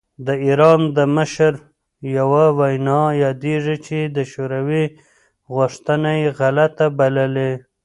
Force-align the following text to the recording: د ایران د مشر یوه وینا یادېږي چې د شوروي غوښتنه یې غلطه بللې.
د 0.27 0.29
ایران 0.45 0.81
د 0.97 0.99
مشر 1.17 1.53
یوه 2.17 2.45
وینا 2.59 3.01
یادېږي 3.23 3.77
چې 3.85 3.97
د 4.15 4.17
شوروي 4.31 4.85
غوښتنه 5.55 6.09
یې 6.21 6.27
غلطه 6.39 6.85
بللې. 6.97 7.51